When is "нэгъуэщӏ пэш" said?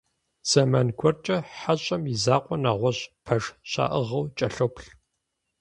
2.63-3.43